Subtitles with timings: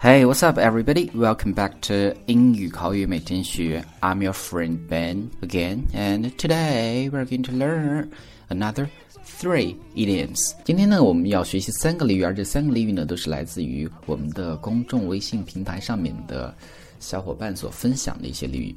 [0.00, 1.10] Hey, what's up, everybody?
[1.12, 3.84] Welcome back to 英语口语每天学.
[4.00, 8.08] I'm your friend Ben again, and today we're going to learn
[8.48, 8.86] another
[9.24, 10.52] three idioms.
[10.64, 16.54] 今天呢，我们要学习三个俚语，而这三个俚语呢，都是来自于我们的公众微信平台上面的
[17.00, 18.72] 小伙伴所分享的一些俚语。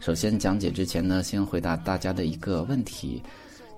[0.00, 3.22] 首先讲解之前呢，先回答大家的一个问题。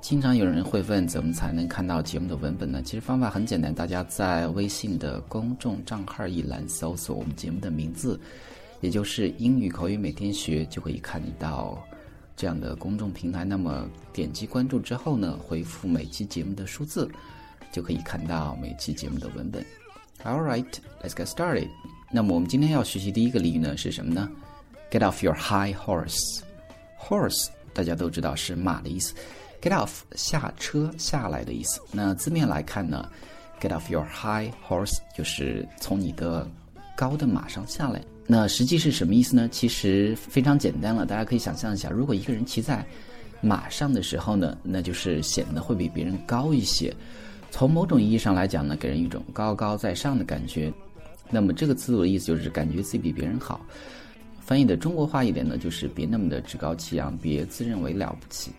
[0.01, 2.81] 经常有人会问，怎么才能看到节目的文本呢？
[2.83, 8.19] 其实方法很简单，大家在微信的公众账号一栏搜索我们节目的名字，
[8.81, 11.83] 也就是英语口语每天学，就可以看到
[12.37, 13.45] 这样的公众平台。
[13.45, 17.11] 那么点击关注之后呢，回复每期节目的数字，
[17.73, 19.63] 就可以看到每期节目的文本。
[20.25, 20.67] All right,
[21.03, 21.69] let's get started.
[22.11, 24.31] 那么我们今天要学习第一个俚语呢是什么呢
[24.91, 26.41] ？Get off your high horse.
[26.99, 29.13] Horse 大家都知道是马的意思。
[29.61, 31.81] Get off 下车下来的意思。
[31.91, 33.09] 那字面来看呢
[33.61, 36.49] ，Get off your high horse 就是从你的
[36.97, 38.01] 高的马上下来。
[38.27, 39.49] 那实际是什么意思呢？
[39.51, 42.85] 其实非常简单了，大家可以想象一下，如果一个人骑在
[43.41, 46.95] 马上的时候呢，那就是显得会比别人高一些。
[47.51, 50.73] 从某种意义上来讲呢，给人一种高高在上的感觉。
[51.31, 53.61] 那么这个词组的意思就是感觉自己比别人好。
[54.41, 58.53] 翻译的中国话一点呢，就是别那么的趾高气扬，别自认为了不起。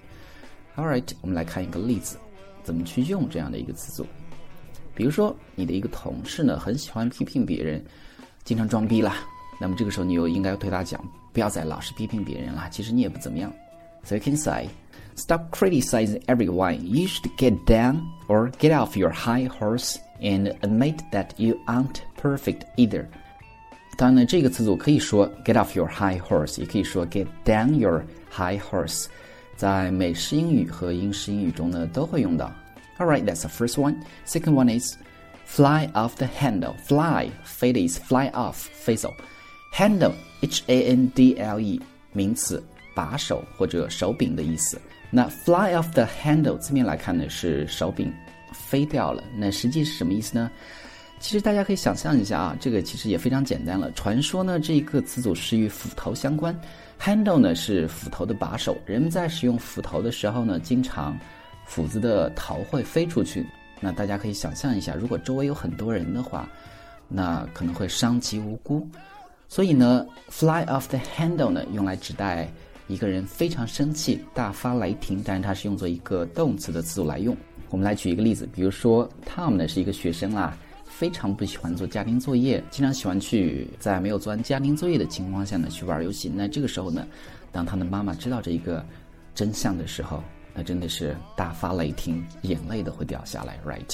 [0.80, 2.16] All right，我们来看一个例子，
[2.64, 4.08] 怎么去用这样的一个词组。
[4.96, 7.84] 比如说，你的一个同事呢，很喜欢批评别人，
[8.46, 9.18] 经常装逼啦。
[9.60, 12.66] 那么这个时候，你又应该对他讲，不要再老是批评别人了。
[12.72, 13.52] 其实你也不怎么样。
[14.06, 14.70] So you can say,
[15.18, 16.80] stop criticizing everyone.
[16.80, 18.00] You should get down
[18.30, 23.06] or get off your high horse and admit that you aren't perfect either.
[23.98, 28.02] 当然呢，这个词组可以说 get off your high horse，也可以说 get down your
[28.32, 29.08] high horse。
[29.60, 32.50] 在美式英语和英式英语中呢都会用到。
[32.98, 33.98] All right, that's the first one.
[34.26, 34.96] Second one is
[35.46, 36.76] fly off the handle.
[36.88, 39.14] Fly 飞的意思，fly off 飞走。
[39.76, 41.82] Handle H A N D L E
[42.14, 42.64] 名词，
[42.96, 44.80] 把手或者手柄的意思。
[45.12, 48.14] 那 fly off the handle 字面来看呢是手柄
[48.54, 49.22] 飞掉了。
[49.36, 50.50] 那实际是什么意思呢？
[51.20, 53.92] 其实大家可以想象一下啊，这个其实也非常简单了。
[53.92, 56.58] 传说呢这一个词组是与斧头相关。
[57.00, 61.18] Handle 呢是斧头的把手，人们在使用斧头的时候呢，经常
[61.66, 63.46] 斧子的头会飞出去。
[63.80, 66.50] 那大家可以想象一下，如果周围有很多人的话，
[67.08, 68.86] 那可能会伤及无辜。
[69.48, 72.50] 所以呢，fly off the handle 呢用来指代
[72.88, 77.36] 一个人非常生气、大发雷霆，但是它是用作一个动词的词组来用。
[77.70, 80.58] 我们来举一个例子，比如说 Tom 呢是一个学生啦。
[80.90, 86.30] 非常不喜欢做家庭作业，经常喜欢去在没有做完家庭作业的情况下呢去玩游戏。
[86.36, 87.08] 那这个时候呢，
[87.52, 88.86] 当他的妈妈知道这一个
[89.34, 90.22] 真相的时候，
[90.54, 93.94] 那真的是大发雷霆，眼泪都会掉下来，right？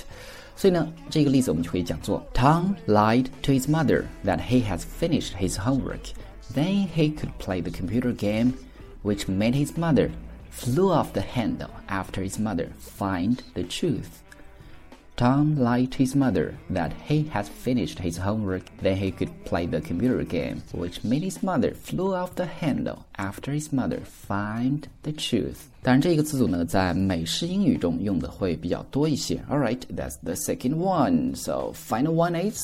[0.55, 6.13] 所以呢，这个例子我们就可以讲做：Tom lied to his mother that he has finished his homework.
[6.53, 8.53] Then he could play the computer game,
[9.03, 10.09] which made his mother
[10.49, 14.23] flew off the handle after his mother find the truth.
[15.16, 19.66] Tom lied to his mother that he had finished his homework, then he could play
[19.66, 24.88] the computer game, which made his mother flew off the handle after his mother find
[25.02, 25.68] the truth.
[25.82, 29.36] 当然，这个词组呢，在美式英语中用的会比较多一些。
[29.50, 31.34] All right, that's the second one.
[31.36, 32.58] So final one is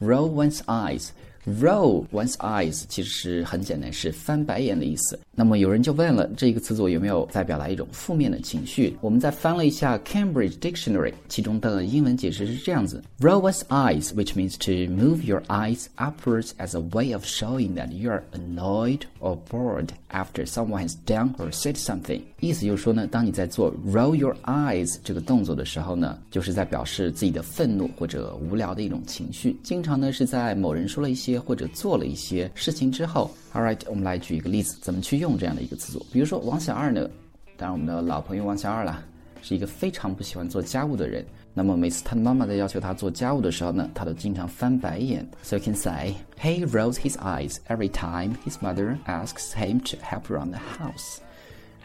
[0.00, 1.10] roll one's eyes.
[1.48, 5.18] Roll one's eyes 其实是很简单，是翻白眼的意思。
[5.34, 8.96] 那么有人就问了，这个词组有没有在表达一种负面的情绪？
[9.02, 17.24] 我们再翻了一下 Cambridge Dictionary，其中的英文解释是这样子：Roll one's eyes, which means to move your eyes upwards as a way of
[17.26, 22.22] showing that you are annoyed or bored after someone has done or said something。
[22.41, 29.57] 意思就是说呢，当你在做 roll your eyes 这个动作的时候呢，就是在表示自己的愤怒或者无聊的一种情绪。
[29.61, 36.05] 经常呢是在某人说了一些或者做了一些事情之后，All right，我们来举一个例子，怎么去用这样的一个词组？
[36.11, 37.09] 比如说王小二呢，
[37.57, 39.03] 当然我们的老朋友王小二啦，
[39.41, 41.25] 是一个非常不喜欢做家务的人。
[41.53, 45.27] 那么每次他妈妈在要求他做家务的时候呢，他都经常翻白眼。
[45.41, 50.29] So you can say he rolls his eyes every time his mother asks him to help
[50.29, 51.17] around the house.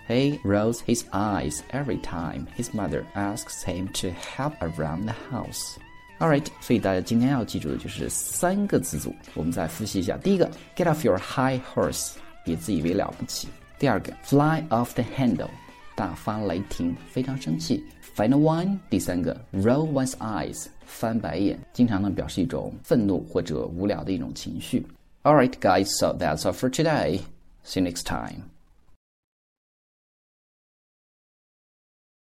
[0.08, 5.78] He rolls his eyes every time his mother asks him to help around the house.
[6.20, 10.18] Alright，所以大家今天要记住的就是三个词组，我们再复习一下。
[10.18, 13.48] 第一个，get off your high horse，别自以为了不起；
[13.78, 15.50] 第二个，fly off the handle，
[15.96, 17.82] 大发雷霆，非常生气；
[18.16, 24.86] final one，第三个，roll one's eyes，翻白眼，经常呢表示一种愤怒或者无聊的一种情绪。
[25.24, 27.22] Alright, guys, so that's all for today.
[27.64, 28.53] See you next time.